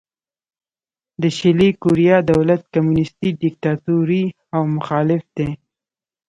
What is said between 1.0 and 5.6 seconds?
د شلي کوریا دولت کمونیستي دیکتاتوري او مخالف دی.